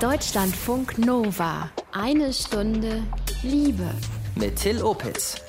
[0.00, 1.70] Deutschlandfunk Nova.
[1.90, 3.02] Eine Stunde
[3.42, 3.88] Liebe.
[4.34, 5.40] Mit Till Opitz.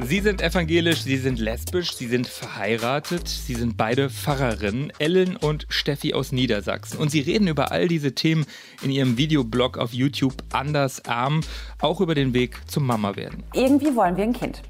[0.00, 5.66] Sie sind evangelisch, Sie sind lesbisch, Sie sind verheiratet, Sie sind beide Pfarrerinnen, Ellen und
[5.68, 6.98] Steffi aus Niedersachsen.
[6.98, 8.44] Und Sie reden über all diese Themen
[8.82, 11.42] in Ihrem Videoblog auf YouTube Anders Arm,
[11.80, 13.44] auch über den Weg zum Mama werden.
[13.54, 14.62] Irgendwie wollen wir ein Kind.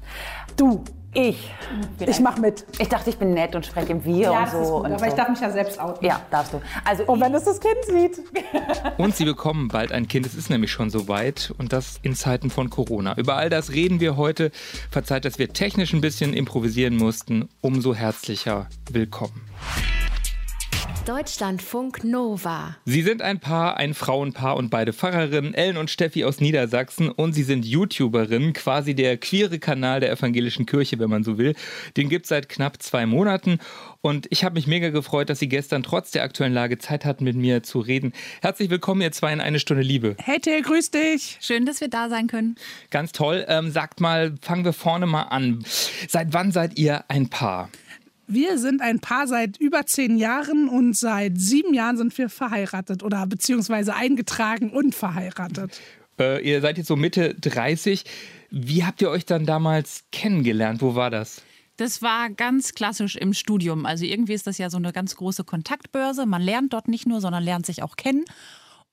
[0.57, 0.83] Du,
[1.19, 1.51] Ich.
[1.99, 2.63] ich mach mit.
[2.77, 4.59] Ich dachte, ich bin nett und spreche im Wir Ja, und das so.
[4.61, 5.05] ist gut, und aber so.
[5.07, 6.05] ich darf mich ja selbst outen.
[6.05, 6.61] Ja, darfst du.
[6.85, 8.21] Also Und wenn es das Kind sieht.
[8.97, 10.27] Und Sie bekommen bald ein Kind.
[10.27, 13.15] Es ist nämlich schon soweit und das in Zeiten von Corona.
[13.17, 14.51] Über all das reden wir heute.
[14.91, 17.49] Verzeiht, dass wir technisch ein bisschen improvisieren mussten.
[17.61, 19.41] Umso herzlicher willkommen.
[21.05, 22.75] Deutschlandfunk Nova.
[22.85, 27.09] Sie sind ein Paar, ein Frauenpaar und beide Pfarrerinnen, Ellen und Steffi aus Niedersachsen.
[27.09, 31.55] Und sie sind YouTuberinnen, quasi der queere Kanal der evangelischen Kirche, wenn man so will.
[31.95, 33.59] Den gibt es seit knapp zwei Monaten.
[34.01, 37.23] Und ich habe mich mega gefreut, dass Sie gestern trotz der aktuellen Lage Zeit hatten,
[37.23, 38.13] mit mir zu reden.
[38.41, 40.15] Herzlich willkommen, ihr zwei in eine Stunde Liebe.
[40.21, 41.37] Hey Till, grüß dich.
[41.41, 42.55] Schön, dass wir da sein können.
[42.91, 43.45] Ganz toll.
[43.47, 45.63] Ähm, sagt mal, fangen wir vorne mal an.
[46.07, 47.69] Seit wann seid ihr ein Paar?
[48.27, 53.01] Wir sind ein Paar seit über zehn Jahren und seit sieben Jahren sind wir verheiratet
[53.01, 55.79] oder beziehungsweise eingetragen und verheiratet.
[56.19, 58.03] Äh, ihr seid jetzt so Mitte 30.
[58.49, 60.81] Wie habt ihr euch dann damals kennengelernt?
[60.81, 61.41] Wo war das?
[61.77, 63.85] Das war ganz klassisch im Studium.
[63.85, 66.25] Also irgendwie ist das ja so eine ganz große Kontaktbörse.
[66.25, 68.25] Man lernt dort nicht nur, sondern lernt sich auch kennen.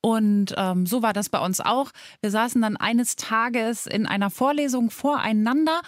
[0.01, 1.91] Und ähm, so war das bei uns auch.
[2.21, 5.81] Wir saßen dann eines Tages in einer Vorlesung voreinander.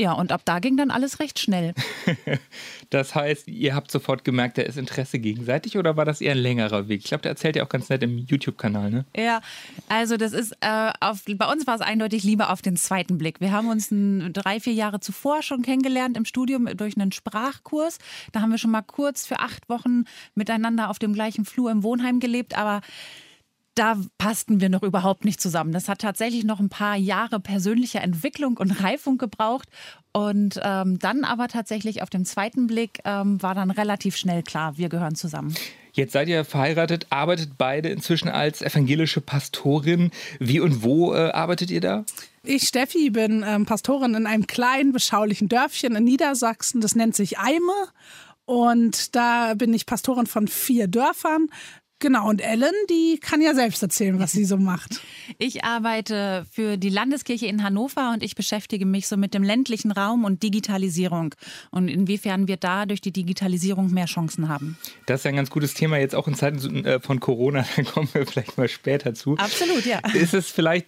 [0.00, 1.74] Ja, und ab da ging dann alles recht schnell.
[2.88, 6.38] Das heißt, ihr habt sofort gemerkt, da ist Interesse gegenseitig oder war das eher ein
[6.38, 7.02] längerer Weg?
[7.02, 9.04] Ich glaube, der erzählt ihr auch ganz nett im YouTube-Kanal, ne?
[9.16, 9.42] Ja,
[9.88, 13.40] also das ist, äh, auf, bei uns war es eindeutig lieber auf den zweiten Blick.
[13.40, 17.98] Wir haben uns ein, drei, vier Jahre zuvor schon kennengelernt im Studium durch einen Sprachkurs.
[18.32, 21.84] Da haben wir schon mal kurz für acht Wochen miteinander auf dem gleichen Flur im
[21.84, 22.80] Wohnheim gelebt, aber
[23.74, 25.72] da passten wir noch überhaupt nicht zusammen.
[25.72, 29.68] Das hat tatsächlich noch ein paar Jahre persönlicher Entwicklung und Reifung gebraucht.
[30.12, 34.76] Und ähm, dann aber tatsächlich auf dem zweiten Blick ähm, war dann relativ schnell klar,
[34.76, 35.54] wir gehören zusammen.
[35.92, 40.10] Jetzt seid ihr verheiratet, arbeitet beide inzwischen als evangelische Pastorin.
[40.38, 42.04] Wie und wo äh, arbeitet ihr da?
[42.42, 46.80] Ich, Steffi, bin ähm, Pastorin in einem kleinen, beschaulichen Dörfchen in Niedersachsen.
[46.80, 47.88] Das nennt sich Eime.
[48.46, 51.48] Und da bin ich Pastorin von vier Dörfern.
[52.00, 55.00] Genau, und Ellen, die kann ja selbst erzählen, was sie so macht.
[55.38, 59.90] Ich arbeite für die Landeskirche in Hannover und ich beschäftige mich so mit dem ländlichen
[59.90, 61.34] Raum und Digitalisierung
[61.70, 64.76] und inwiefern wir da durch die Digitalisierung mehr Chancen haben.
[65.06, 67.64] Das ist ein ganz gutes Thema jetzt auch in Zeiten äh, von Corona.
[67.76, 69.36] Da kommen wir vielleicht mal später zu.
[69.38, 70.00] Absolut, ja.
[70.12, 70.86] Ist es vielleicht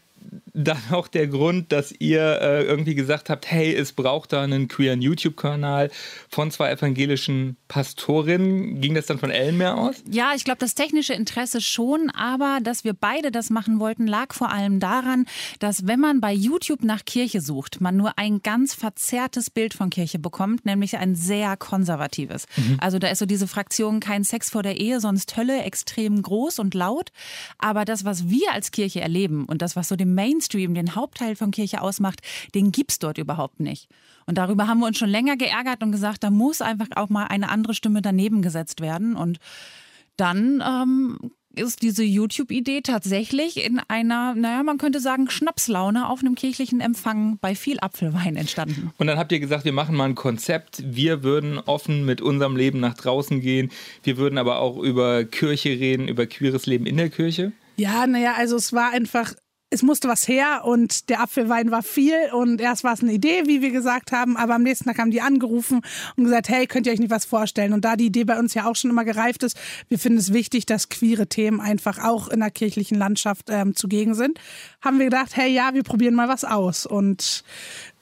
[0.54, 4.68] dann auch der Grund, dass ihr äh, irgendwie gesagt habt, hey, es braucht da einen
[4.68, 5.90] queeren YouTube-Kanal
[6.28, 8.80] von zwei evangelischen Pastorinnen?
[8.80, 9.96] Ging das dann von Ellen mehr aus?
[10.10, 14.34] Ja, ich glaube, das technische Interesse schon, aber dass wir beide das machen wollten, lag
[14.34, 15.24] vor allem daran,
[15.58, 19.88] dass wenn man bei YouTube nach Kirche sucht, man nur ein ganz verzerrtes Bild von
[19.90, 22.46] Kirche bekommt, nämlich ein sehr konservatives.
[22.78, 26.58] Also da ist so diese Fraktion kein Sex vor der Ehe, sonst Hölle extrem groß
[26.58, 27.10] und laut.
[27.58, 31.36] Aber das, was wir als Kirche erleben und das, was so dem Mainstream, den Hauptteil
[31.36, 32.20] von Kirche ausmacht,
[32.54, 33.88] den gibt's dort überhaupt nicht.
[34.26, 37.26] Und darüber haben wir uns schon länger geärgert und gesagt, da muss einfach auch mal
[37.26, 39.16] eine andere Stimme daneben gesetzt werden.
[39.16, 39.38] Und
[40.16, 46.34] dann ähm, ist diese YouTube-Idee tatsächlich in einer, naja, man könnte sagen, Schnapslaune auf einem
[46.34, 48.92] kirchlichen Empfang bei viel Apfelwein entstanden.
[48.98, 50.82] Und dann habt ihr gesagt, wir machen mal ein Konzept.
[50.84, 53.70] Wir würden offen mit unserem Leben nach draußen gehen.
[54.02, 57.52] Wir würden aber auch über Kirche reden, über queeres Leben in der Kirche.
[57.76, 59.34] Ja, naja, also es war einfach,
[59.72, 63.44] es musste was her und der Apfelwein war viel und erst war es eine Idee,
[63.46, 65.80] wie wir gesagt haben, aber am nächsten Tag haben die angerufen
[66.16, 67.72] und gesagt, hey, könnt ihr euch nicht was vorstellen?
[67.72, 69.56] Und da die Idee bei uns ja auch schon immer gereift ist,
[69.88, 74.14] wir finden es wichtig, dass queere Themen einfach auch in der kirchlichen Landschaft ähm, zugegen
[74.14, 74.38] sind,
[74.82, 77.44] haben wir gedacht, hey, ja, wir probieren mal was aus und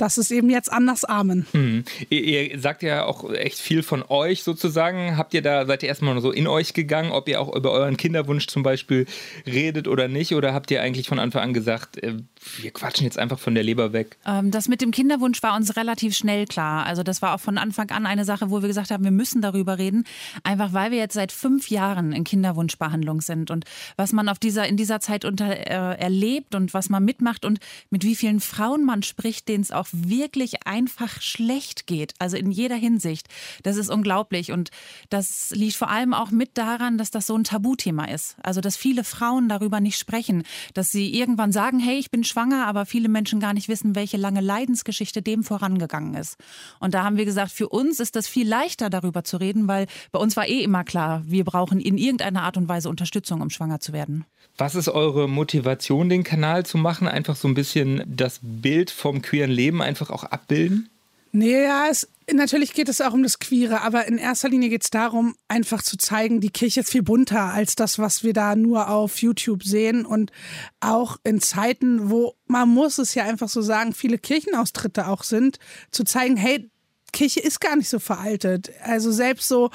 [0.00, 1.46] das ist eben jetzt anders Amen.
[1.52, 1.84] Mhm.
[2.08, 5.16] Ihr, ihr sagt ja auch echt viel von euch sozusagen.
[5.16, 7.70] Habt ihr da, seid ihr erstmal nur so in euch gegangen, ob ihr auch über
[7.72, 9.06] euren Kinderwunsch zum Beispiel
[9.46, 10.34] redet oder nicht?
[10.34, 12.14] Oder habt ihr eigentlich von Anfang an gesagt, äh,
[12.58, 14.16] wir quatschen jetzt einfach von der Leber weg?
[14.26, 16.86] Ähm, das mit dem Kinderwunsch war uns relativ schnell klar.
[16.86, 19.42] Also das war auch von Anfang an eine Sache, wo wir gesagt haben, wir müssen
[19.42, 20.04] darüber reden,
[20.44, 23.64] einfach weil wir jetzt seit fünf Jahren in Kinderwunschbehandlung sind und
[23.96, 27.58] was man auf dieser in dieser Zeit unter, äh, erlebt und was man mitmacht und
[27.90, 32.14] mit wie vielen Frauen man spricht, denen es auch wirklich einfach schlecht geht.
[32.18, 33.28] Also in jeder Hinsicht.
[33.62, 34.70] Das ist unglaublich und
[35.08, 38.36] das liegt vor allem auch mit daran, dass das so ein Tabuthema ist.
[38.42, 40.44] Also dass viele Frauen darüber nicht sprechen,
[40.74, 44.16] dass sie irgendwann sagen, hey, ich bin schwanger, aber viele Menschen gar nicht wissen, welche
[44.16, 46.36] lange Leidensgeschichte dem vorangegangen ist.
[46.78, 49.86] Und da haben wir gesagt, für uns ist das viel leichter darüber zu reden, weil
[50.12, 53.50] bei uns war eh immer klar, wir brauchen in irgendeiner Art und Weise Unterstützung, um
[53.50, 54.24] schwanger zu werden.
[54.56, 57.08] Was ist eure Motivation, den Kanal zu machen?
[57.08, 60.88] Einfach so ein bisschen das Bild vom queeren Leben einfach auch abbilden?
[61.32, 64.82] Nee, ja, es, natürlich geht es auch um das Queere, aber in erster Linie geht
[64.82, 68.56] es darum, einfach zu zeigen, die Kirche ist viel bunter als das, was wir da
[68.56, 70.04] nur auf YouTube sehen.
[70.04, 70.32] Und
[70.80, 75.58] auch in Zeiten, wo man muss es ja einfach so sagen, viele Kirchenaustritte auch sind,
[75.92, 76.68] zu zeigen, hey,
[77.12, 78.70] Kirche ist gar nicht so veraltet.
[78.82, 79.70] Also selbst so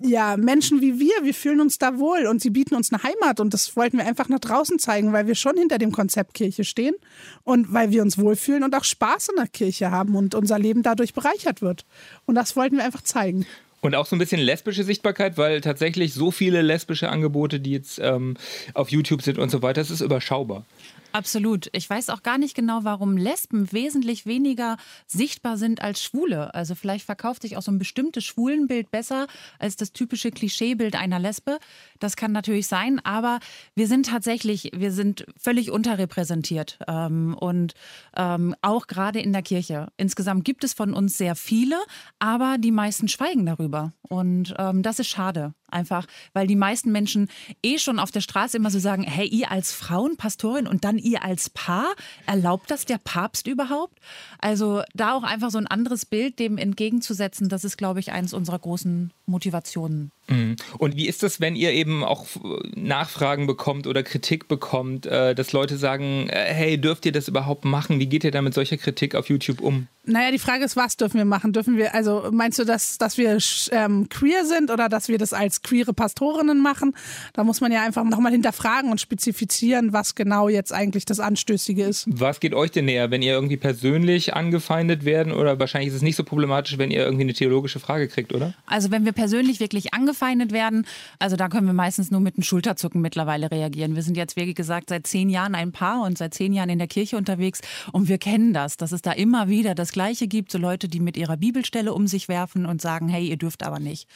[0.00, 3.40] ja, Menschen wie wir, wir fühlen uns da wohl und sie bieten uns eine Heimat
[3.40, 6.64] und das wollten wir einfach nach draußen zeigen, weil wir schon hinter dem Konzept Kirche
[6.64, 6.94] stehen
[7.42, 10.82] und weil wir uns wohlfühlen und auch Spaß in der Kirche haben und unser Leben
[10.82, 11.84] dadurch bereichert wird.
[12.26, 13.44] Und das wollten wir einfach zeigen.
[13.80, 18.00] Und auch so ein bisschen lesbische Sichtbarkeit, weil tatsächlich so viele lesbische Angebote, die jetzt
[18.00, 18.36] ähm,
[18.74, 20.64] auf YouTube sind und so weiter, es ist überschaubar.
[21.12, 21.70] Absolut.
[21.72, 24.76] Ich weiß auch gar nicht genau, warum Lesben wesentlich weniger
[25.06, 26.54] sichtbar sind als Schwule.
[26.54, 29.26] Also vielleicht verkauft sich auch so ein bestimmtes Schwulenbild besser
[29.58, 31.58] als das typische Klischeebild einer Lesbe.
[31.98, 33.40] Das kann natürlich sein, aber
[33.74, 37.72] wir sind tatsächlich, wir sind völlig unterrepräsentiert ähm, und
[38.14, 39.88] ähm, auch gerade in der Kirche.
[39.96, 41.78] Insgesamt gibt es von uns sehr viele,
[42.18, 45.54] aber die meisten schweigen darüber und ähm, das ist schade.
[45.70, 47.28] Einfach, weil die meisten Menschen
[47.62, 51.22] eh schon auf der Straße immer so sagen, hey, ihr als Frauenpastorin und dann ihr
[51.22, 51.94] als Paar,
[52.26, 53.98] erlaubt das der Papst überhaupt?
[54.38, 58.32] Also da auch einfach so ein anderes Bild dem entgegenzusetzen, das ist, glaube ich, eines
[58.32, 60.10] unserer großen Motivationen.
[60.28, 60.56] Mhm.
[60.76, 62.26] Und wie ist das, wenn ihr eben auch
[62.74, 67.64] Nachfragen bekommt oder Kritik bekommt, äh, dass Leute sagen, äh, hey, dürft ihr das überhaupt
[67.64, 67.98] machen?
[67.98, 69.86] Wie geht ihr da mit solcher Kritik auf YouTube um?
[70.04, 71.52] Naja, die Frage ist, was dürfen wir machen?
[71.52, 73.36] Dürfen wir, also meinst du, dass, dass wir
[73.72, 76.94] ähm, queer sind oder dass wir das als queere Pastorinnen machen?
[77.34, 81.84] Da muss man ja einfach nochmal hinterfragen und spezifizieren, was genau jetzt eigentlich das Anstößige
[81.84, 82.06] ist.
[82.08, 86.02] Was geht euch denn näher, wenn ihr irgendwie persönlich angefeindet werden oder wahrscheinlich ist es
[86.02, 88.54] nicht so problematisch, wenn ihr irgendwie eine theologische Frage kriegt, oder?
[88.66, 90.86] Also wenn wir persönlich wirklich angefeindet werden,
[91.18, 93.94] also da können wir meistens nur mit einem Schulterzucken mittlerweile reagieren.
[93.94, 96.78] Wir sind jetzt, wie gesagt, seit zehn Jahren ein Paar und seit zehn Jahren in
[96.78, 97.60] der Kirche unterwegs
[97.92, 101.00] und wir kennen das, dass es da immer wieder das Gleiche gibt, so Leute, die
[101.00, 104.08] mit ihrer Bibelstelle um sich werfen und sagen, hey, ihr dürft aber nicht.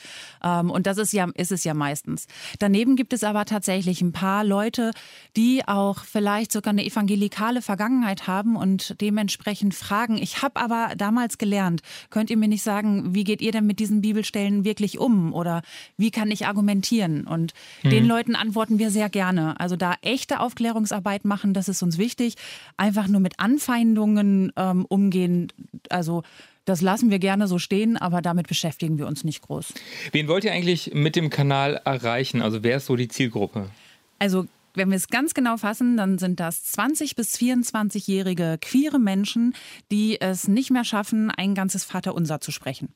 [0.42, 2.26] Ähm, und das ist ja, ist es ja meistens.
[2.58, 4.90] Daneben gibt es aber tatsächlich ein paar Leute,
[5.36, 11.38] die auch vielleicht sogar eine evangelikale Vergangenheit haben und dementsprechend fragen, ich habe aber damals
[11.38, 15.32] gelernt, könnt ihr mir nicht sagen, wie geht ihr denn mit diesen Bibelstellen wirklich um
[15.32, 15.62] oder
[15.96, 17.26] wie kann ich argumentieren?
[17.26, 17.90] Und mhm.
[17.90, 19.58] den Leuten antworten wir sehr gerne.
[19.60, 22.36] Also da echte Aufklärungsarbeit machen, das ist uns wichtig.
[22.76, 25.52] Einfach nur mit Anfeindungen ähm, umgehen,
[25.90, 26.22] also
[26.64, 29.74] das lassen wir gerne so stehen, aber damit beschäftigen wir uns nicht groß.
[30.12, 32.40] Wen wollt ihr eigentlich mit dem Kanal erreichen?
[32.40, 33.68] Also wer ist so die Zielgruppe?
[34.20, 39.54] Also wenn wir es ganz genau fassen, dann sind das 20 bis 24-jährige queere Menschen,
[39.90, 42.94] die es nicht mehr schaffen, ein ganzes Vaterunser zu sprechen.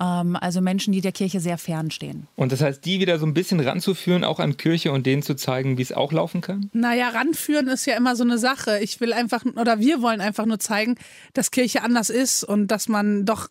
[0.00, 2.26] Ähm, also Menschen, die der Kirche sehr fern stehen.
[2.36, 5.34] Und das heißt, die wieder so ein bisschen ranzuführen, auch an Kirche und denen zu
[5.34, 6.70] zeigen, wie es auch laufen kann?
[6.72, 8.78] Naja, ranführen ist ja immer so eine Sache.
[8.80, 10.96] Ich will einfach, oder wir wollen einfach nur zeigen,
[11.34, 13.48] dass Kirche anders ist und dass man doch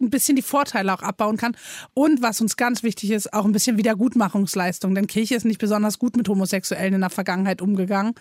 [0.00, 1.56] ein bisschen die Vorteile auch abbauen kann.
[1.94, 4.94] Und was uns ganz wichtig ist, auch ein bisschen Wiedergutmachungsleistung.
[4.94, 8.14] Denn Kirche ist nicht besonders gut mit Homosexuellen in der Vergangenheit umgegangen.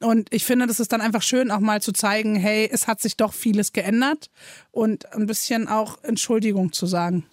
[0.00, 3.00] Und ich finde, das ist dann einfach schön, auch mal zu zeigen, hey, es hat
[3.00, 4.30] sich doch vieles geändert
[4.70, 7.24] und ein bisschen auch Entschuldigung zu sagen.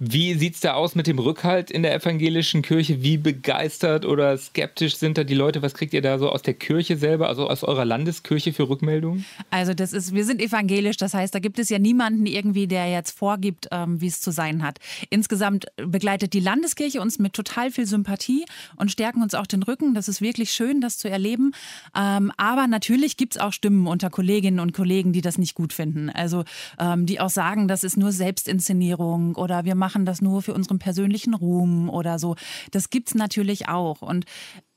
[0.00, 3.02] Wie sieht es da aus mit dem Rückhalt in der evangelischen Kirche?
[3.02, 5.62] Wie begeistert oder skeptisch sind da die Leute?
[5.62, 9.24] Was kriegt ihr da so aus der Kirche selber, also aus eurer Landeskirche für Rückmeldungen?
[9.50, 12.90] Also das ist, wir sind evangelisch, das heißt, da gibt es ja niemanden irgendwie, der
[12.90, 14.78] jetzt vorgibt, ähm, wie es zu sein hat.
[15.10, 19.94] Insgesamt begleitet die Landeskirche uns mit total viel Sympathie und stärken uns auch den Rücken.
[19.94, 21.52] Das ist wirklich schön, das zu erleben.
[21.96, 25.72] Ähm, aber natürlich gibt es auch Stimmen unter Kolleginnen und Kollegen, die das nicht gut
[25.72, 26.10] finden.
[26.10, 26.42] Also
[26.80, 30.78] ähm, die auch sagen, das ist nur Selbstinszenierung oder wir machen das nur für unseren
[30.78, 32.36] persönlichen Ruhm oder so.
[32.70, 34.02] Das gibt es natürlich auch.
[34.02, 34.24] Und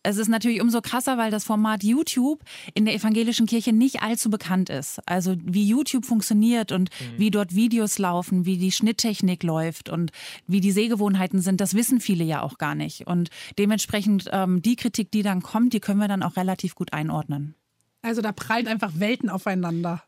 [0.08, 2.42] es ist natürlich umso krasser, weil das Format YouTube
[2.74, 5.00] in der evangelischen Kirche nicht allzu bekannt ist.
[5.06, 7.20] Also wie YouTube funktioniert und mhm.
[7.20, 10.12] wie dort Videos laufen, wie die Schnitttechnik läuft und
[10.48, 13.06] wie die Sehgewohnheiten sind, das wissen viele ja auch gar nicht.
[13.06, 16.94] Und dementsprechend ähm, die Kritik, die dann kommt, die können wir dann auch relativ gut
[16.94, 17.56] einordnen.
[18.02, 20.04] Also da prallen einfach Welten aufeinander.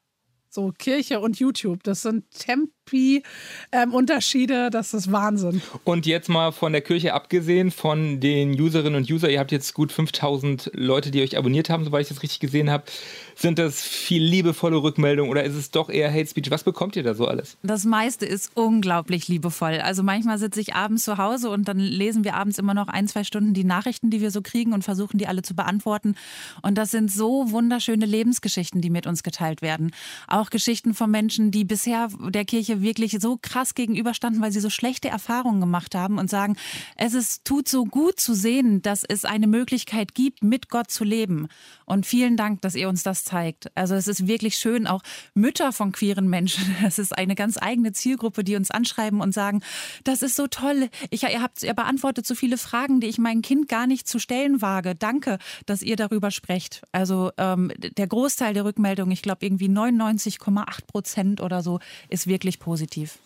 [0.49, 4.65] So Kirche und YouTube, das sind Tempel Therapieunterschiede.
[4.65, 5.61] Ähm, das ist Wahnsinn.
[5.83, 9.73] Und jetzt mal von der Kirche abgesehen, von den Userinnen und User, ihr habt jetzt
[9.73, 12.83] gut 5000 Leute, die euch abonniert haben, soweit ich das richtig gesehen habe.
[13.35, 16.51] Sind das viel liebevolle Rückmeldungen oder ist es doch eher Hate Speech?
[16.51, 17.57] Was bekommt ihr da so alles?
[17.63, 19.79] Das meiste ist unglaublich liebevoll.
[19.79, 23.07] Also manchmal sitze ich abends zu Hause und dann lesen wir abends immer noch ein,
[23.07, 26.15] zwei Stunden die Nachrichten, die wir so kriegen und versuchen die alle zu beantworten.
[26.61, 29.91] Und das sind so wunderschöne Lebensgeschichten, die mit uns geteilt werden.
[30.27, 34.69] Auch Geschichten von Menschen, die bisher der Kirche wirklich so krass gegenüberstanden, weil sie so
[34.69, 36.55] schlechte Erfahrungen gemacht haben und sagen,
[36.95, 41.03] es ist, tut so gut zu sehen, dass es eine Möglichkeit gibt, mit Gott zu
[41.03, 41.47] leben.
[41.85, 43.75] Und vielen Dank, dass ihr uns das zeigt.
[43.75, 45.01] Also es ist wirklich schön, auch
[45.33, 49.61] Mütter von queeren Menschen, das ist eine ganz eigene Zielgruppe, die uns anschreiben und sagen,
[50.03, 53.41] das ist so toll, ich, ihr, habt, ihr beantwortet so viele Fragen, die ich meinem
[53.41, 54.95] Kind gar nicht zu stellen wage.
[54.95, 56.83] Danke, dass ihr darüber sprecht.
[56.91, 62.59] Also ähm, der Großteil der Rückmeldungen, ich glaube irgendwie 99,8 Prozent oder so, ist wirklich
[62.59, 62.68] positiv.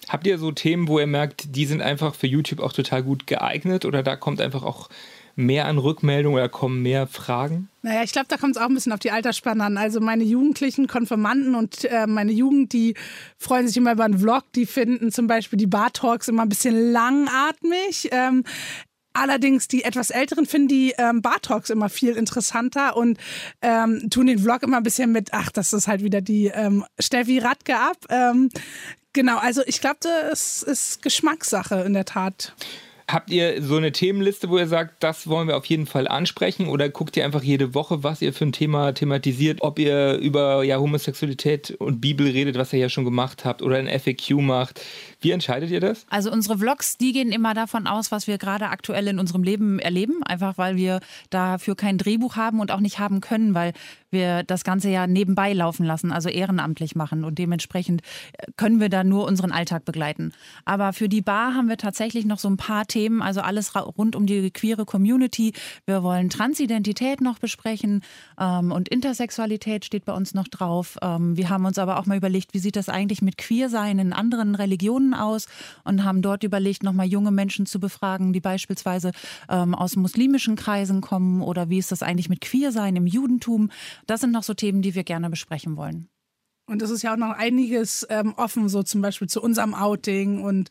[0.09, 3.27] Habt ihr so Themen, wo ihr merkt, die sind einfach für YouTube auch total gut
[3.27, 4.89] geeignet oder da kommt einfach auch
[5.35, 7.69] mehr an Rückmeldungen oder kommen mehr Fragen?
[7.81, 9.77] Naja, ich glaube, da kommt es auch ein bisschen auf die Altersspanne an.
[9.77, 12.95] Also meine jugendlichen Konfirmanden und äh, meine Jugend, die
[13.38, 14.43] freuen sich immer über einen Vlog.
[14.55, 18.09] Die finden zum Beispiel die Bar-Talks immer ein bisschen langatmig.
[18.12, 18.43] Ähm,
[19.15, 23.19] Allerdings die etwas Älteren finden die ähm, Bar-Talks immer viel interessanter und
[23.62, 26.83] ähm, tun den Vlog immer ein bisschen mit, ach, das ist halt wieder die ähm,
[27.00, 27.97] Steffi Radke ab.
[28.09, 28.50] Ähm,
[29.13, 32.53] genau, also ich glaube, das ist Geschmackssache in der Tat.
[33.10, 36.67] Habt ihr so eine Themenliste, wo ihr sagt, das wollen wir auf jeden Fall ansprechen?
[36.67, 39.62] Oder guckt ihr einfach jede Woche, was ihr für ein Thema thematisiert?
[39.62, 43.77] Ob ihr über ja, Homosexualität und Bibel redet, was ihr ja schon gemacht habt, oder
[43.77, 44.82] ein FAQ macht?
[45.23, 46.05] Wie entscheidet ihr das?
[46.09, 49.79] Also unsere Vlogs, die gehen immer davon aus, was wir gerade aktuell in unserem Leben
[49.79, 50.99] erleben, einfach weil wir
[51.29, 53.73] dafür kein Drehbuch haben und auch nicht haben können, weil
[54.13, 58.01] wir das Ganze ja nebenbei laufen lassen, also ehrenamtlich machen und dementsprechend
[58.37, 60.31] äh, können wir da nur unseren Alltag begleiten.
[60.65, 64.15] Aber für die Bar haben wir tatsächlich noch so ein paar Themen, also alles rund
[64.15, 65.53] um die queere Community.
[65.85, 68.01] Wir wollen Transidentität noch besprechen
[68.39, 70.97] ähm, und Intersexualität steht bei uns noch drauf.
[71.01, 74.13] Ähm, wir haben uns aber auch mal überlegt, wie sieht das eigentlich mit Queersein in
[74.13, 75.48] anderen Religionen aus
[75.84, 79.12] und haben dort überlegt, nochmal junge Menschen zu befragen, die beispielsweise
[79.50, 83.72] ähm, aus muslimischen Kreisen kommen oder wie ist das eigentlich mit Queersein im Judentum.
[84.08, 86.10] Das sind noch so Themen, die wir gerne besprechen wollen.
[86.65, 90.41] Und es ist ja auch noch einiges ähm, offen, so zum Beispiel zu unserem Outing
[90.41, 90.70] und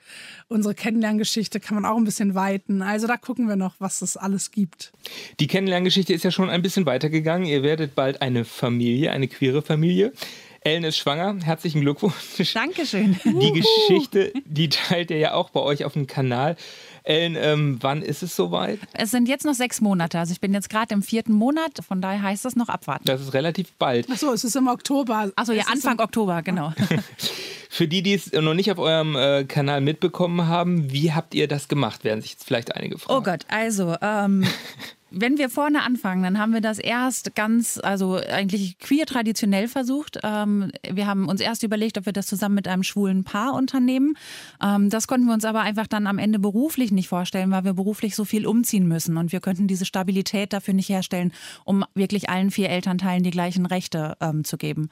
[0.49, 2.81] unsere Kennenlerngeschichte kann man auch ein bisschen weiten.
[2.81, 4.91] Also da gucken wir noch, was es alles gibt.
[5.39, 7.47] Die Kennenlerngeschichte ist ja schon ein bisschen weitergegangen.
[7.47, 10.15] Ihr werdet bald eine Familie, eine queere Familie.
[10.64, 11.37] Ellen ist schwanger.
[11.42, 12.52] Herzlichen Glückwunsch.
[12.54, 13.19] Dankeschön.
[13.25, 16.57] Die Geschichte, die teilt ihr ja auch bei euch auf dem Kanal.
[17.04, 18.78] Ellen, ähm, wann ist es soweit?
[18.92, 20.21] Es sind jetzt noch sechs Monate.
[20.21, 21.81] Also ich bin jetzt gerade im vierten Monat.
[21.87, 23.04] Von daher heißt das noch abwarten.
[23.07, 24.09] Das ist relativ bald.
[24.09, 25.33] Achso, es ist im Oktober.
[25.35, 26.73] Achso, ja, Anfang Oktober, genau.
[27.69, 31.49] Für die, die es noch nicht auf eurem äh, Kanal mitbekommen haben, wie habt ihr
[31.49, 32.04] das gemacht?
[32.04, 33.19] Werden sich jetzt vielleicht einige fragen.
[33.19, 34.45] Oh Gott, also ähm,
[35.14, 40.19] wenn wir vorne anfangen, dann haben wir das erst ganz, also eigentlich queer traditionell versucht.
[40.23, 44.14] Ähm, wir haben uns erst überlegt, ob wir das zusammen mit einem schwulen Paar unternehmen.
[44.62, 47.75] Ähm, das konnten wir uns aber einfach dann am Ende beruflich nicht vorstellen, weil wir
[47.75, 51.33] beruflich so viel umziehen müssen und wir könnten diese Stabilität dafür nicht herstellen,
[51.64, 54.88] um wirklich allen vier Elternteilen die gleichen Rechte ähm, zu geben.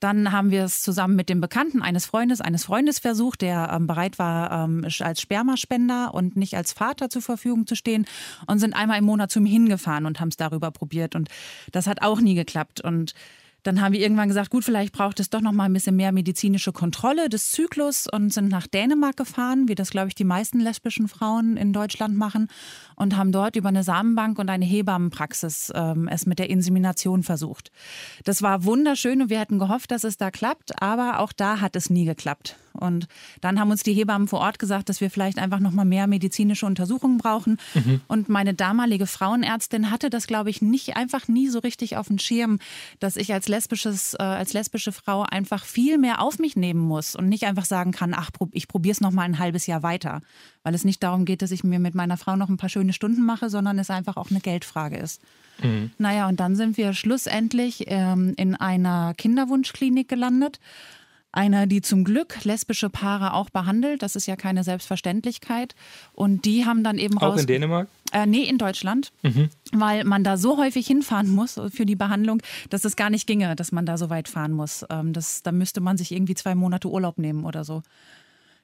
[0.00, 4.18] Dann haben wir es zusammen mit dem Bekannten eines Freundes, eines Freundes versucht, der bereit
[4.18, 4.68] war,
[5.00, 8.06] als Spermaspender und nicht als Vater zur Verfügung zu stehen
[8.46, 11.14] und sind einmal im Monat zu ihm hingefahren und haben es darüber probiert.
[11.14, 11.28] Und
[11.72, 12.80] das hat auch nie geklappt.
[12.80, 13.14] Und
[13.64, 16.12] dann haben wir irgendwann gesagt, gut, vielleicht braucht es doch noch mal ein bisschen mehr
[16.12, 20.60] medizinische Kontrolle des Zyklus und sind nach Dänemark gefahren, wie das, glaube ich, die meisten
[20.60, 22.48] lesbischen Frauen in Deutschland machen
[22.94, 27.72] und haben dort über eine Samenbank und eine Hebammenpraxis ähm, es mit der Insemination versucht.
[28.24, 31.74] Das war wunderschön und wir hätten gehofft, dass es da klappt, aber auch da hat
[31.74, 32.56] es nie geklappt.
[32.78, 33.08] Und
[33.40, 36.06] dann haben uns die Hebammen vor Ort gesagt, dass wir vielleicht einfach noch mal mehr
[36.06, 37.58] medizinische Untersuchungen brauchen.
[37.74, 38.00] Mhm.
[38.08, 42.18] Und meine damalige Frauenärztin hatte das, glaube ich, nicht einfach nie so richtig auf dem
[42.18, 42.58] Schirm,
[43.00, 47.16] dass ich als lesbisches äh, als lesbische Frau einfach viel mehr auf mich nehmen muss
[47.16, 50.22] und nicht einfach sagen kann, ach, ich probiere es noch mal ein halbes Jahr weiter,
[50.62, 52.92] weil es nicht darum geht, dass ich mir mit meiner Frau noch ein paar schöne
[52.92, 55.20] Stunden mache, sondern es einfach auch eine Geldfrage ist.
[55.62, 55.90] Mhm.
[55.98, 60.60] Naja, und dann sind wir schlussendlich ähm, in einer Kinderwunschklinik gelandet
[61.32, 64.02] einer, die zum Glück lesbische Paare auch behandelt.
[64.02, 65.74] Das ist ja keine Selbstverständlichkeit.
[66.12, 67.88] Und die haben dann eben Auch in Dänemark?
[68.12, 69.12] Äh, nee, in Deutschland.
[69.22, 69.50] Mhm.
[69.72, 73.54] Weil man da so häufig hinfahren muss für die Behandlung, dass es gar nicht ginge,
[73.56, 74.84] dass man da so weit fahren muss.
[74.90, 77.82] Ähm, das, da müsste man sich irgendwie zwei Monate Urlaub nehmen oder so.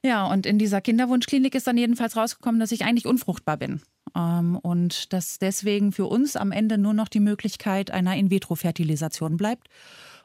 [0.02, 3.80] Ja, und in dieser Kinderwunschklinik ist dann jedenfalls rausgekommen, dass ich eigentlich unfruchtbar bin.
[4.14, 9.68] Ähm, und dass deswegen für uns am Ende nur noch die Möglichkeit einer In-vitro-Fertilisation bleibt.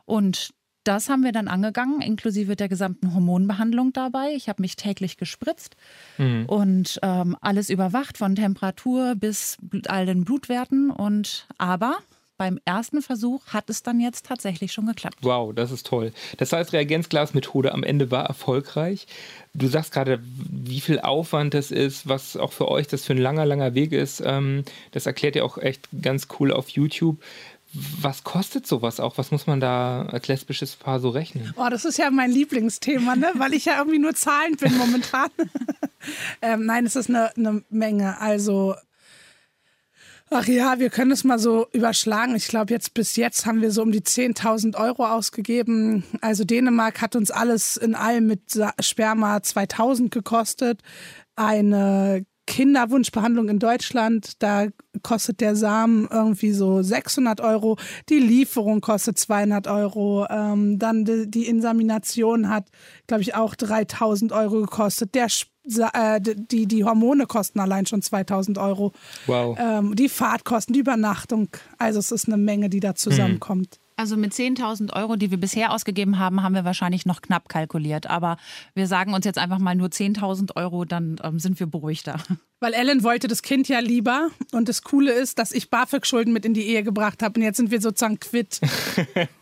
[0.06, 0.54] Und
[0.90, 4.32] das haben wir dann angegangen, inklusive der gesamten Hormonbehandlung dabei.
[4.36, 5.76] Ich habe mich täglich gespritzt
[6.18, 6.46] mhm.
[6.48, 10.90] und ähm, alles überwacht, von Temperatur bis all den Blutwerten.
[10.90, 12.00] Und aber
[12.40, 15.18] beim ersten Versuch hat es dann jetzt tatsächlich schon geklappt.
[15.22, 16.14] Wow, das ist toll.
[16.38, 19.08] Das heißt, Reagenzglasmethode am Ende war erfolgreich.
[19.54, 23.20] Du sagst gerade, wie viel Aufwand das ist, was auch für euch das für ein
[23.20, 24.24] langer, langer Weg ist.
[24.26, 27.18] Ähm, das erklärt ihr auch echt ganz cool auf YouTube.
[27.74, 29.18] Was kostet sowas auch?
[29.18, 31.54] Was muss man da als lesbisches Paar so rechnen?
[31.56, 33.32] Oh, das ist ja mein Lieblingsthema, ne?
[33.36, 35.30] weil ich ja irgendwie nur Zahlen bin momentan.
[36.42, 38.20] ähm, nein, es ist eine, eine Menge.
[38.20, 38.76] Also
[40.32, 42.36] Ach ja, wir können es mal so überschlagen.
[42.36, 46.04] Ich glaube, jetzt bis jetzt haben wir so um die 10.000 Euro ausgegeben.
[46.22, 48.42] Also Dänemark hat uns alles in allem mit
[48.80, 50.82] Sperma 2000 gekostet.
[51.36, 54.68] Eine Kinderwunschbehandlung in Deutschland, da
[55.04, 57.78] kostet der Samen irgendwie so 600 Euro,
[58.10, 62.66] die Lieferung kostet 200 Euro, ähm, dann die, die Insemination hat,
[63.06, 65.14] glaube ich, auch 3000 Euro gekostet.
[65.14, 65.28] Der
[65.94, 68.94] äh, die, die Hormone kosten allein schon 2000 Euro.
[69.28, 69.56] Wow.
[69.60, 71.50] Ähm, die Fahrtkosten, die Übernachtung.
[71.78, 73.80] Also es ist eine Menge, die da zusammenkommt.
[74.00, 78.08] Also mit 10.000 Euro, die wir bisher ausgegeben haben, haben wir wahrscheinlich noch knapp kalkuliert.
[78.08, 78.38] Aber
[78.74, 82.16] wir sagen uns jetzt einfach mal nur 10.000 Euro, dann ähm, sind wir beruhigter.
[82.60, 84.30] Weil Ellen wollte das Kind ja lieber.
[84.52, 87.40] Und das Coole ist, dass ich BAföG-Schulden mit in die Ehe gebracht habe.
[87.40, 88.60] Und jetzt sind wir sozusagen quitt.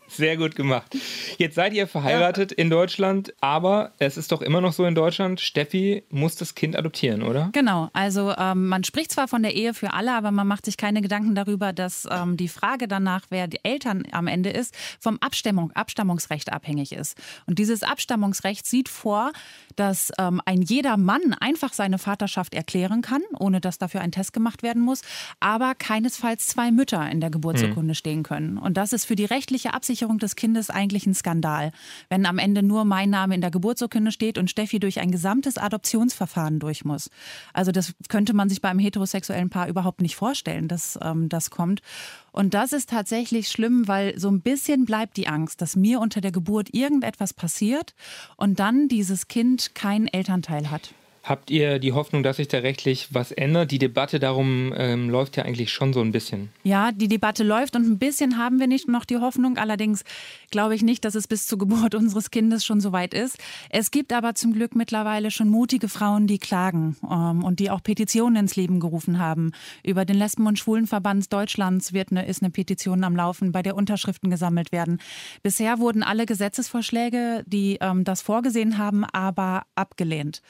[0.08, 0.96] Sehr gut gemacht.
[1.36, 2.58] Jetzt seid ihr verheiratet ja.
[2.58, 6.76] in Deutschland, aber es ist doch immer noch so in Deutschland, Steffi muss das Kind
[6.76, 7.50] adoptieren, oder?
[7.52, 7.90] Genau.
[7.92, 11.02] Also ähm, man spricht zwar von der Ehe für alle, aber man macht sich keine
[11.02, 15.72] Gedanken darüber, dass ähm, die Frage danach, wer die Eltern am Ende ist, vom Abstammung,
[15.72, 17.18] Abstammungsrecht abhängig ist.
[17.46, 19.32] Und dieses Abstammungsrecht sieht vor,
[19.76, 23.07] dass ähm, ein jeder Mann einfach seine Vaterschaft erklären kann,
[23.38, 25.02] ohne dass dafür ein Test gemacht werden muss,
[25.40, 27.94] aber keinesfalls zwei Mütter in der Geburtsurkunde hm.
[27.94, 28.58] stehen können.
[28.58, 31.72] Und das ist für die rechtliche Absicherung des Kindes eigentlich ein Skandal,
[32.08, 35.58] wenn am Ende nur mein Name in der Geburtsurkunde steht und Steffi durch ein gesamtes
[35.58, 37.10] Adoptionsverfahren durch muss.
[37.52, 41.82] Also das könnte man sich beim heterosexuellen Paar überhaupt nicht vorstellen, dass ähm, das kommt.
[42.32, 46.20] Und das ist tatsächlich schlimm, weil so ein bisschen bleibt die Angst, dass mir unter
[46.20, 47.94] der Geburt irgendetwas passiert
[48.36, 50.94] und dann dieses Kind keinen Elternteil hat.
[51.28, 53.70] Habt ihr die Hoffnung, dass sich da rechtlich was ändert?
[53.70, 56.48] Die Debatte darum ähm, läuft ja eigentlich schon so ein bisschen.
[56.64, 59.58] Ja, die Debatte läuft und ein bisschen haben wir nicht noch die Hoffnung.
[59.58, 60.04] Allerdings
[60.50, 63.36] glaube ich nicht, dass es bis zur Geburt unseres Kindes schon so weit ist.
[63.68, 67.82] Es gibt aber zum Glück mittlerweile schon mutige Frauen, die klagen ähm, und die auch
[67.82, 69.52] Petitionen ins Leben gerufen haben.
[69.84, 73.76] Über den Lesben- und Schwulenverband Deutschlands wird eine, ist eine Petition am Laufen, bei der
[73.76, 74.98] Unterschriften gesammelt werden.
[75.42, 80.40] Bisher wurden alle Gesetzesvorschläge, die ähm, das vorgesehen haben, aber abgelehnt.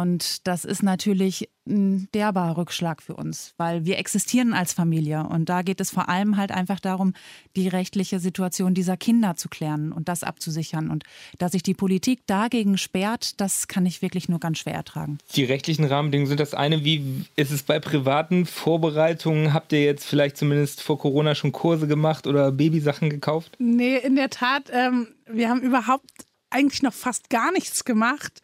[0.00, 5.26] Und das ist natürlich ein derber Rückschlag für uns, weil wir existieren als Familie.
[5.26, 7.14] Und da geht es vor allem halt einfach darum,
[7.56, 10.90] die rechtliche Situation dieser Kinder zu klären und das abzusichern.
[10.90, 11.04] Und
[11.38, 15.18] dass sich die Politik dagegen sperrt, das kann ich wirklich nur ganz schwer ertragen.
[15.34, 16.84] Die rechtlichen Rahmenbedingungen sind das eine.
[16.84, 19.54] Wie ist es bei privaten Vorbereitungen?
[19.54, 23.52] Habt ihr jetzt vielleicht zumindest vor Corona schon Kurse gemacht oder Babysachen gekauft?
[23.58, 24.70] Nee, in der Tat.
[24.70, 26.10] Ähm, wir haben überhaupt
[26.54, 28.42] eigentlich noch fast gar nichts gemacht,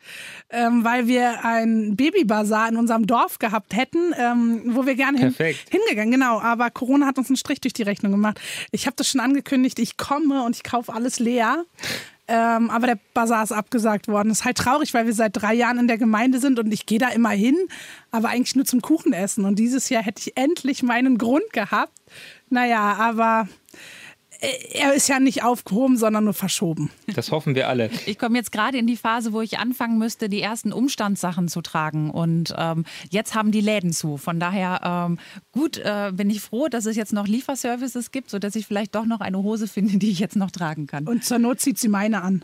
[0.51, 5.35] ähm, weil wir ein Babybazar in unserem Dorf gehabt hätten, ähm, wo wir gerne hin,
[5.71, 6.11] hingegangen.
[6.11, 8.41] Genau, aber Corona hat uns einen Strich durch die Rechnung gemacht.
[8.73, 11.65] Ich habe das schon angekündigt, ich komme und ich kaufe alles leer.
[12.33, 14.29] Ähm, aber der Bazar ist abgesagt worden.
[14.29, 16.87] Das ist halt traurig, weil wir seit drei Jahren in der Gemeinde sind und ich
[16.87, 17.57] gehe da immer hin,
[18.13, 19.45] aber eigentlich nur zum Kuchenessen.
[19.45, 21.93] Und dieses Jahr hätte ich endlich meinen Grund gehabt.
[22.49, 23.49] Naja, aber
[24.41, 26.91] er ist ja nicht aufgehoben, sondern nur verschoben.
[27.15, 27.91] Das hoffen wir alle.
[28.07, 31.61] Ich komme jetzt gerade in die Phase, wo ich anfangen müsste, die ersten Umstandssachen zu
[31.61, 32.11] tragen.
[32.11, 34.17] Und ähm, jetzt haben die Läden zu.
[34.17, 35.19] Von daher ähm,
[35.53, 39.05] gut, äh, bin ich froh, dass es jetzt noch Lieferservices gibt, sodass ich vielleicht doch
[39.05, 41.07] noch eine Hose finde, die ich jetzt noch tragen kann.
[41.07, 42.43] Und zur Not zieht sie meine an.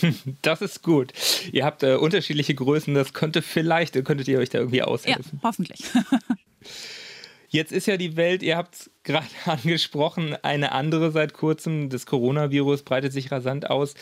[0.42, 1.12] das ist gut.
[1.52, 2.94] Ihr habt äh, unterschiedliche Größen.
[2.94, 5.24] Das könnte vielleicht, könntet ihr euch da irgendwie aushelfen.
[5.32, 5.84] Ja, hoffentlich.
[7.56, 11.88] Jetzt ist ja die Welt, ihr habt es gerade angesprochen, eine andere seit kurzem.
[11.88, 13.94] Das Coronavirus breitet sich rasant aus.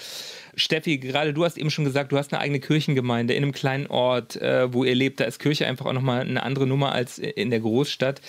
[0.57, 3.87] Steffi, gerade du hast eben schon gesagt, du hast eine eigene Kirchengemeinde in einem kleinen
[3.87, 5.21] Ort, äh, wo ihr lebt.
[5.21, 8.21] Da ist Kirche einfach auch nochmal eine andere Nummer als in der Großstadt.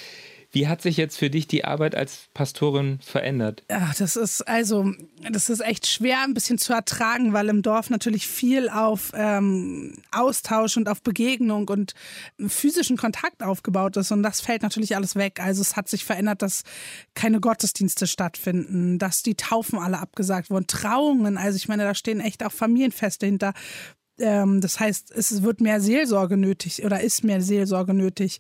[0.56, 3.63] Wie hat sich jetzt für dich die Arbeit als Pastorin verändert?
[3.70, 4.94] Ja, das ist also,
[5.30, 9.98] das ist echt schwer ein bisschen zu ertragen, weil im Dorf natürlich viel auf ähm,
[10.13, 11.94] Austausch und auf Begegnung und
[12.48, 15.41] physischen Kontakt aufgebaut ist und das fällt natürlich alles weg.
[15.41, 16.63] Also es hat sich verändert, dass
[17.15, 21.38] keine Gottesdienste stattfinden, dass die Taufen alle abgesagt wurden, Trauungen.
[21.38, 23.54] Also ich meine, da stehen echt auch Familienfeste hinter
[24.19, 28.39] ähm, das heißt, es wird mehr Seelsorge nötig oder ist mehr Seelsorge nötig.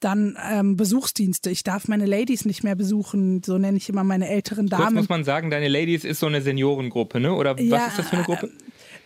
[0.00, 1.50] Dann ähm, Besuchsdienste.
[1.50, 4.84] Ich darf meine Ladies nicht mehr besuchen, so nenne ich immer meine älteren Damen.
[4.84, 7.34] Kurz muss man sagen, deine Ladies ist so eine Seniorengruppe, ne?
[7.34, 8.50] Oder Ja, was ist das für eine Gruppe?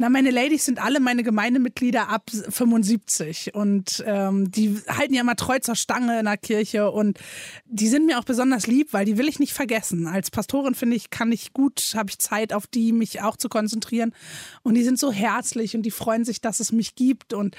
[0.01, 5.37] Na, meine Ladies sind alle meine Gemeindemitglieder ab 75 und ähm, die halten ja immer
[5.37, 6.91] treu zur Stange in der Kirche.
[6.91, 7.19] Und
[7.67, 10.07] die sind mir auch besonders lieb, weil die will ich nicht vergessen.
[10.07, 13.51] Als Pastorin finde ich, kann ich gut, habe ich Zeit, auf die mich auch zu
[13.51, 14.15] konzentrieren.
[14.63, 17.35] Und die sind so herzlich und die freuen sich, dass es mich gibt.
[17.35, 17.55] Und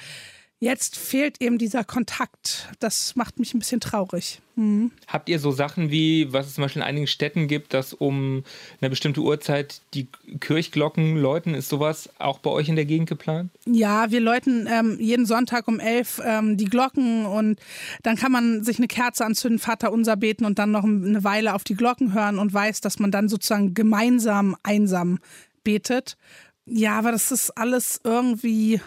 [0.62, 2.70] jetzt fehlt eben dieser Kontakt.
[2.80, 4.42] Das macht mich ein bisschen traurig.
[4.56, 4.92] Mhm.
[5.08, 8.44] Habt ihr so Sachen wie, was es zum Beispiel in einigen Städten gibt, dass um
[8.80, 10.08] eine bestimmte Uhrzeit die
[10.40, 11.56] Kirchglocken läuten?
[11.56, 13.50] Ist sowas auch bei euch in der Gegend geplant?
[13.66, 17.60] Ja, wir läuten ähm, jeden Sonntag um elf ähm, die Glocken und
[18.04, 21.56] dann kann man sich eine Kerze anzünden, Vater unser beten und dann noch eine Weile
[21.56, 25.18] auf die Glocken hören und weiß, dass man dann sozusagen gemeinsam einsam
[25.64, 26.18] betet.
[26.66, 28.80] Ja, aber das ist alles irgendwie,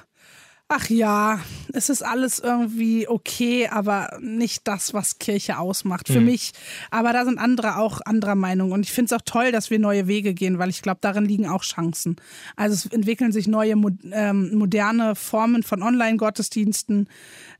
[0.69, 1.41] ach ja,
[1.73, 6.09] es ist alles irgendwie okay, aber nicht das, was Kirche ausmacht.
[6.09, 6.53] Für mich.
[6.91, 8.73] Aber da sind andere auch anderer Meinung.
[8.73, 11.25] Und ich finde es auch toll, dass wir neue Wege gehen, weil ich glaube, darin
[11.25, 12.17] liegen auch Chancen.
[12.57, 13.75] Also es entwickeln sich neue
[14.13, 17.09] ähm, moderne Formen von Online-Gottesdiensten.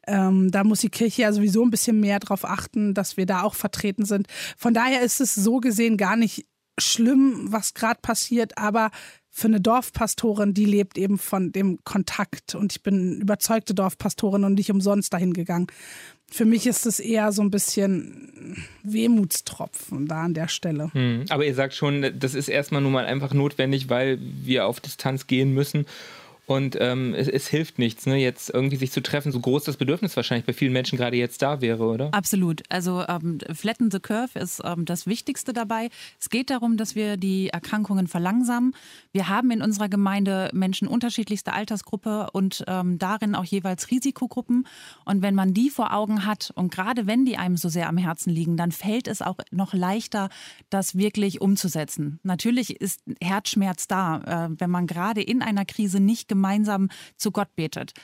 [0.07, 3.43] Ähm, da muss die Kirche ja sowieso ein bisschen mehr darauf achten, dass wir da
[3.43, 4.29] auch vertreten sind.
[4.57, 6.47] Von daher ist es so gesehen gar nicht
[6.79, 8.91] schlimm, was gerade passiert, aber
[9.37, 14.55] für eine Dorfpastorin, die lebt eben von dem Kontakt und ich bin überzeugte Dorfpastorin und
[14.55, 15.67] nicht umsonst dahin gegangen.
[16.31, 20.93] Für mich ist es eher so ein bisschen Wehmutstropfen da an der Stelle.
[20.93, 21.25] Hm.
[21.31, 25.27] Aber ihr sagt schon, das ist erstmal nur mal einfach notwendig, weil wir auf Distanz
[25.27, 25.87] gehen müssen.
[26.47, 29.79] Und ähm, es, es hilft nichts, ne, jetzt irgendwie sich zu treffen, so groß das
[29.79, 32.13] Bedürfnis wahrscheinlich bei vielen Menschen gerade jetzt da wäre, oder?
[32.13, 32.63] Absolut.
[32.69, 35.89] Also ähm, Flatten the Curve ist ähm, das Wichtigste dabei.
[36.21, 38.75] Es geht darum, dass wir die Erkrankungen verlangsamen.
[39.13, 44.67] Wir haben in unserer Gemeinde Menschen unterschiedlichster Altersgruppe und ähm, darin auch jeweils Risikogruppen.
[45.07, 47.97] Und wenn man die vor Augen hat und gerade wenn die einem so sehr am
[47.97, 50.29] Herzen liegen, dann fällt es auch noch leichter,
[50.69, 52.21] das wirklich umzusetzen.
[52.23, 57.55] Natürlich ist Herzschmerz da, äh, wenn man gerade in einer Krise nicht gemeinsam zu Gott
[57.57, 57.95] betet.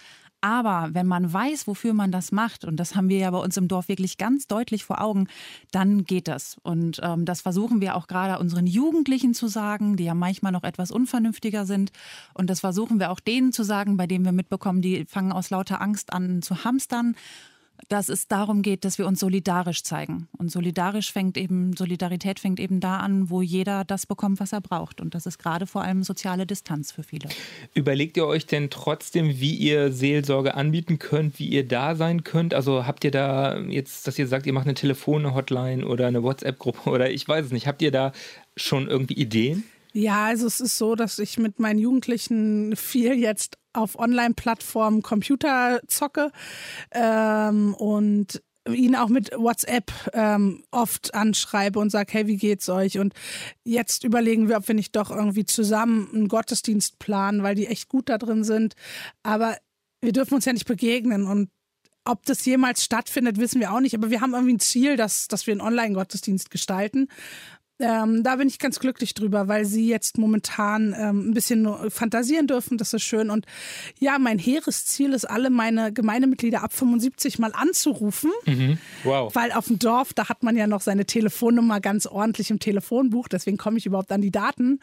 [0.42, 3.56] Aber wenn man weiß, wofür man das macht, und das haben wir ja bei uns
[3.58, 5.28] im Dorf wirklich ganz deutlich vor Augen,
[5.70, 6.56] dann geht das.
[6.62, 10.64] Und ähm, das versuchen wir auch gerade unseren Jugendlichen zu sagen, die ja manchmal noch
[10.64, 11.92] etwas unvernünftiger sind.
[12.32, 15.50] Und das versuchen wir auch denen zu sagen, bei denen wir mitbekommen, die fangen aus
[15.50, 17.16] lauter Angst an zu hamstern
[17.88, 20.28] dass es darum geht, dass wir uns solidarisch zeigen.
[20.38, 24.60] Und solidarisch fängt eben, Solidarität fängt eben da an, wo jeder das bekommt, was er
[24.60, 25.00] braucht.
[25.00, 27.28] Und das ist gerade vor allem soziale Distanz für viele.
[27.74, 32.54] Überlegt ihr euch denn trotzdem, wie ihr Seelsorge anbieten könnt, wie ihr da sein könnt?
[32.54, 36.90] Also habt ihr da jetzt, dass ihr sagt, ihr macht eine Telefon-Hotline oder eine WhatsApp-Gruppe
[36.90, 38.12] oder ich weiß es nicht, habt ihr da
[38.56, 39.64] schon irgendwie Ideen?
[39.92, 45.80] Ja, also es ist so, dass ich mit meinen Jugendlichen viel jetzt auf Online-Plattformen Computer
[45.86, 46.30] zocke
[46.92, 52.98] ähm, und ihn auch mit WhatsApp ähm, oft anschreibe und sage, hey, wie geht's euch?
[52.98, 53.14] Und
[53.64, 57.88] jetzt überlegen wir, ob wir nicht doch irgendwie zusammen einen Gottesdienst planen, weil die echt
[57.88, 58.74] gut da drin sind.
[59.22, 59.56] Aber
[60.02, 61.50] wir dürfen uns ja nicht begegnen und
[62.04, 63.94] ob das jemals stattfindet, wissen wir auch nicht.
[63.94, 67.08] Aber wir haben irgendwie ein Ziel, dass, dass wir einen Online-Gottesdienst gestalten.
[67.80, 72.46] Ähm, da bin ich ganz glücklich drüber, weil sie jetzt momentan ähm, ein bisschen fantasieren
[72.46, 72.76] dürfen.
[72.76, 73.30] Das ist schön.
[73.30, 73.46] Und
[73.98, 78.30] ja, mein hehres Ziel ist, alle meine Gemeindemitglieder ab 75 mal anzurufen.
[78.44, 78.78] Mhm.
[79.04, 79.34] Wow.
[79.34, 83.28] Weil auf dem Dorf, da hat man ja noch seine Telefonnummer ganz ordentlich im Telefonbuch.
[83.28, 84.80] Deswegen komme ich überhaupt an die Daten.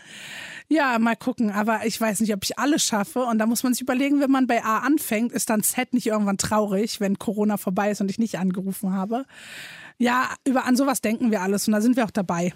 [0.67, 1.51] Ja, mal gucken.
[1.51, 3.19] Aber ich weiß nicht, ob ich alles schaffe.
[3.19, 6.07] Und da muss man sich überlegen, wenn man bei A anfängt, ist dann Z nicht
[6.07, 9.25] irgendwann traurig, wenn Corona vorbei ist und ich nicht angerufen habe.
[9.97, 12.53] Ja, über an sowas denken wir alles und da sind wir auch dabei.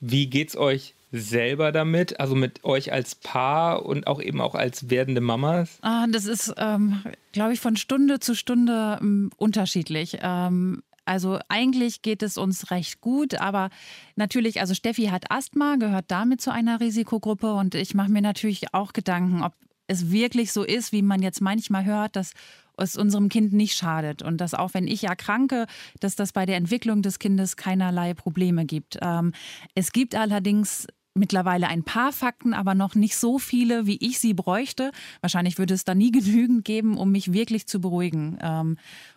[0.00, 2.18] Wie geht's euch selber damit?
[2.18, 5.78] Also mit euch als Paar und auch eben auch als werdende Mamas?
[5.82, 10.18] Ah, das ist, ähm, glaube ich, von Stunde zu Stunde ähm, unterschiedlich.
[10.20, 13.70] Ähm, also eigentlich geht es uns recht gut, aber
[14.16, 18.74] natürlich, also Steffi hat Asthma, gehört damit zu einer Risikogruppe und ich mache mir natürlich
[18.74, 19.52] auch Gedanken, ob
[19.86, 22.32] es wirklich so ist, wie man jetzt manchmal hört, dass
[22.76, 25.66] es unserem Kind nicht schadet und dass auch wenn ich erkranke,
[26.00, 28.98] dass das bei der Entwicklung des Kindes keinerlei Probleme gibt.
[29.02, 29.32] Ähm,
[29.74, 34.34] es gibt allerdings mittlerweile ein paar Fakten, aber noch nicht so viele, wie ich sie
[34.34, 34.90] bräuchte.
[35.20, 38.38] Wahrscheinlich würde es da nie genügend geben, um mich wirklich zu beruhigen.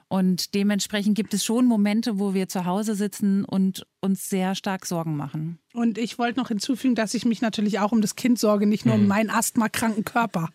[0.09, 4.85] Und dementsprechend gibt es schon Momente, wo wir zu Hause sitzen und uns sehr stark
[4.85, 5.59] Sorgen machen.
[5.73, 8.85] Und ich wollte noch hinzufügen, dass ich mich natürlich auch um das Kind sorge, nicht
[8.85, 10.49] nur um meinen asthmakranken Körper.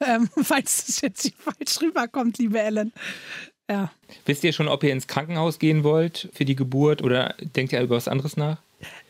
[0.00, 2.92] Ähm, falls es jetzt hier falsch rüberkommt, liebe Ellen.
[3.70, 3.90] Ja.
[4.26, 7.82] Wisst ihr schon, ob ihr ins Krankenhaus gehen wollt für die Geburt oder denkt ihr
[7.82, 8.58] über was anderes nach?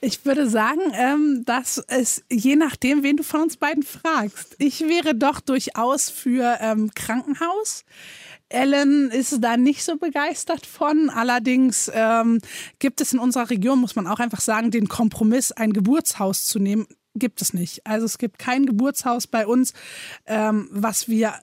[0.01, 4.57] Ich würde sagen, ähm, dass es je nachdem, wen du von uns beiden fragst.
[4.59, 7.85] Ich wäre doch durchaus für ähm, Krankenhaus.
[8.49, 11.11] Ellen ist da nicht so begeistert von.
[11.11, 12.41] Allerdings ähm,
[12.79, 16.59] gibt es in unserer Region, muss man auch einfach sagen, den Kompromiss, ein Geburtshaus zu
[16.59, 17.87] nehmen, gibt es nicht.
[17.87, 19.73] Also es gibt kein Geburtshaus bei uns,
[20.27, 21.35] ähm, was wir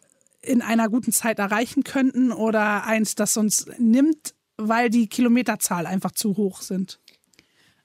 [0.41, 6.11] in einer guten Zeit erreichen könnten oder eins, das uns nimmt, weil die Kilometerzahl einfach
[6.11, 6.99] zu hoch sind.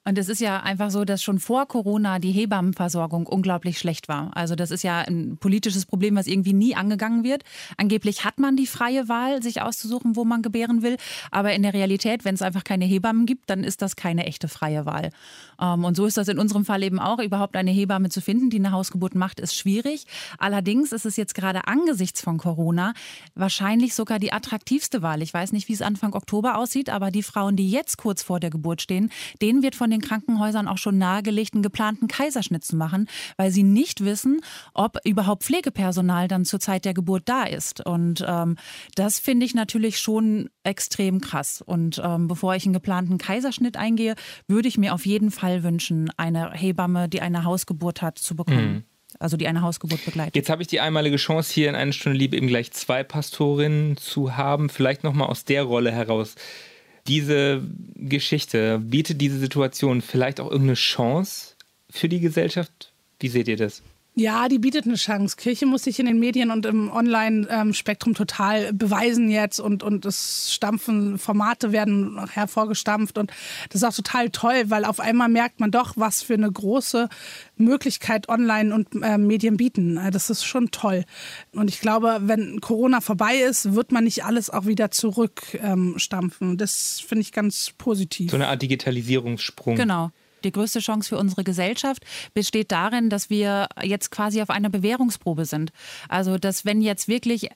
[0.04, 4.34] Und es ist ja einfach so, dass schon vor Corona die Hebammenversorgung unglaublich schlecht war.
[4.34, 7.44] Also das ist ja ein politisches Problem, was irgendwie nie angegangen wird.
[7.76, 10.96] Angeblich hat man die freie Wahl, sich auszusuchen, wo man gebären will.
[11.30, 14.48] Aber in der Realität, wenn es einfach keine Hebammen gibt, dann ist das keine echte
[14.48, 15.10] freie Wahl.
[15.60, 17.18] Ähm, und so ist das in unserem Fall eben auch.
[17.18, 20.06] Überhaupt eine Hebamme zu finden, die eine Hausgeburt macht, ist schwierig.
[20.38, 22.94] Allerdings ist es jetzt gerade angesichts von Corona
[23.34, 25.22] wahrscheinlich sogar die attraktivste Wahl.
[25.22, 28.40] Ich weiß nicht, wie es Anfang Oktober aussieht, aber die Frauen, die jetzt kurz vor
[28.40, 29.10] der Geburt stehen,
[29.42, 33.62] denen wird von den Krankenhäusern auch schon nahegelegt, einen geplanten Kaiserschnitt zu machen, weil sie
[33.62, 34.40] nicht wissen,
[34.74, 37.84] ob überhaupt Pflegepersonal dann zur Zeit der Geburt da ist.
[37.84, 38.56] Und ähm,
[38.94, 41.62] das finde ich natürlich schon extrem krass.
[41.62, 44.14] Und ähm, bevor ich einen geplanten Kaiserschnitt eingehe,
[44.46, 48.72] würde ich mir auf jeden Fall wünschen, eine Hebamme, die eine Hausgeburt hat, zu bekommen.
[48.72, 48.84] Mhm
[49.18, 50.36] also die eine Hausgeburt begleitet.
[50.36, 53.96] Jetzt habe ich die einmalige Chance, hier in einer Stunde Liebe eben gleich zwei Pastorinnen
[53.96, 54.70] zu haben.
[54.70, 56.36] Vielleicht nochmal aus der Rolle heraus
[57.06, 57.62] diese
[57.96, 61.54] Geschichte, bietet diese Situation vielleicht auch irgendeine Chance
[61.90, 62.92] für die Gesellschaft?
[63.18, 63.82] Wie seht ihr das?
[64.14, 65.36] Ja, die bietet eine Chance.
[65.36, 70.52] Kirche muss sich in den Medien und im Online-Spektrum total beweisen jetzt und, und es
[70.52, 73.30] stampfen, Formate werden hervorgestampft und
[73.68, 77.08] das ist auch total toll, weil auf einmal merkt man doch, was für eine große
[77.56, 80.00] Möglichkeit Online und äh, Medien bieten.
[80.10, 81.04] Das ist schon toll.
[81.52, 86.50] Und ich glaube, wenn Corona vorbei ist, wird man nicht alles auch wieder zurückstampfen.
[86.50, 88.32] Ähm, das finde ich ganz positiv.
[88.32, 89.76] So eine Art Digitalisierungssprung.
[89.76, 90.10] Genau.
[90.44, 95.44] Die größte Chance für unsere Gesellschaft besteht darin, dass wir jetzt quasi auf einer Bewährungsprobe
[95.44, 95.72] sind.
[96.08, 97.50] Also, dass wenn jetzt wirklich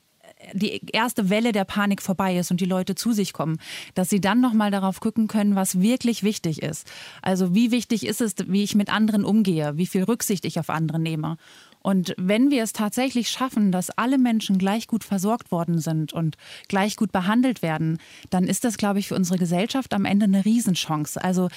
[0.52, 3.58] die erste Welle der Panik vorbei ist und die Leute zu sich kommen,
[3.94, 6.90] dass sie dann noch mal darauf gucken können, was wirklich wichtig ist.
[7.22, 10.70] Also wie wichtig ist es, wie ich mit anderen umgehe, wie viel Rücksicht ich auf
[10.70, 11.36] andere nehme.
[11.80, 16.36] Und wenn wir es tatsächlich schaffen, dass alle Menschen gleich gut versorgt worden sind und
[16.68, 17.98] gleich gut behandelt werden,
[18.30, 21.22] dann ist das, glaube ich, für unsere Gesellschaft am Ende eine Riesenchance.
[21.22, 21.48] Also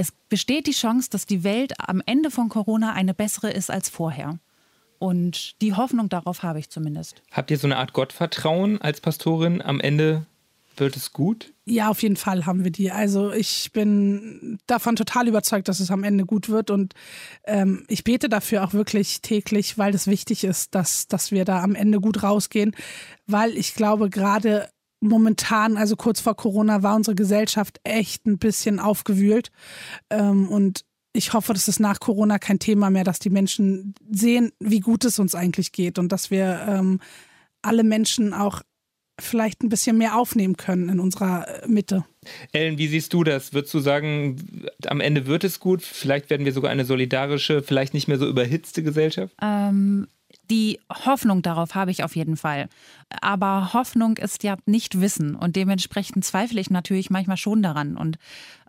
[0.00, 3.90] es besteht die Chance, dass die Welt am Ende von Corona eine bessere ist als
[3.90, 4.38] vorher.
[4.98, 7.22] Und die Hoffnung darauf habe ich zumindest.
[7.30, 9.60] Habt ihr so eine Art Gottvertrauen als Pastorin?
[9.60, 10.24] Am Ende
[10.78, 11.52] wird es gut?
[11.66, 12.90] Ja, auf jeden Fall haben wir die.
[12.90, 16.70] Also ich bin davon total überzeugt, dass es am Ende gut wird.
[16.70, 16.94] Und
[17.44, 21.62] ähm, ich bete dafür auch wirklich täglich, weil es wichtig ist, dass, dass wir da
[21.62, 22.74] am Ende gut rausgehen.
[23.26, 28.78] Weil ich glaube, gerade momentan, also kurz vor Corona, war unsere Gesellschaft echt ein bisschen
[28.78, 29.50] aufgewühlt.
[30.10, 34.52] Ähm, und ich hoffe, das ist nach Corona kein Thema mehr, dass die Menschen sehen,
[34.60, 37.00] wie gut es uns eigentlich geht und dass wir ähm,
[37.62, 38.62] alle Menschen auch
[39.18, 42.04] vielleicht ein bisschen mehr aufnehmen können in unserer Mitte.
[42.52, 43.52] Ellen, wie siehst du das?
[43.52, 44.36] Würdest du sagen,
[44.86, 45.82] am Ende wird es gut?
[45.82, 49.34] Vielleicht werden wir sogar eine solidarische, vielleicht nicht mehr so überhitzte Gesellschaft?
[49.42, 50.08] Ähm,
[50.50, 52.68] die Hoffnung darauf habe ich auf jeden Fall.
[53.20, 57.96] Aber Hoffnung ist ja nicht Wissen und dementsprechend zweifle ich natürlich manchmal schon daran.
[57.96, 58.18] Und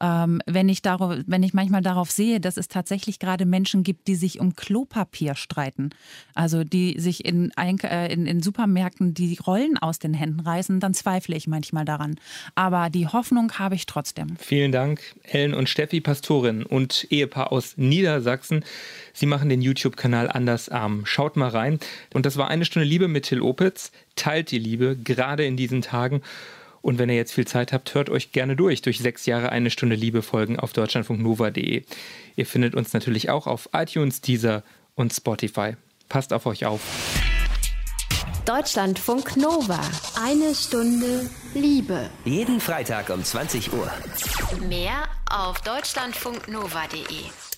[0.01, 4.07] ähm, wenn, ich darauf, wenn ich manchmal darauf sehe, dass es tatsächlich gerade Menschen gibt,
[4.07, 5.91] die sich um Klopapier streiten,
[6.33, 10.93] also die sich in, äh, in, in Supermärkten die Rollen aus den Händen reißen, dann
[10.93, 12.15] zweifle ich manchmal daran.
[12.55, 14.37] Aber die Hoffnung habe ich trotzdem.
[14.37, 18.65] Vielen Dank, Ellen und Steffi, Pastorin und Ehepaar aus Niedersachsen.
[19.13, 21.05] Sie machen den YouTube-Kanal Andersarm.
[21.05, 21.79] Schaut mal rein.
[22.13, 23.91] Und das war eine Stunde Liebe mit Till Opitz.
[24.15, 26.21] Teilt die Liebe, gerade in diesen Tagen.
[26.81, 29.69] Und wenn ihr jetzt viel Zeit habt, hört euch gerne durch, durch sechs Jahre eine
[29.69, 31.83] Stunde Liebe Folgen auf deutschlandfunknova.de.
[32.35, 34.63] Ihr findet uns natürlich auch auf iTunes, Deezer
[34.95, 35.75] und Spotify.
[36.09, 36.81] Passt auf euch auf.
[38.45, 39.79] Deutschlandfunk Nova.
[40.19, 42.09] Eine Stunde Liebe.
[42.25, 43.89] Jeden Freitag um 20 Uhr.
[44.67, 47.50] Mehr auf deutschlandfunknova.de.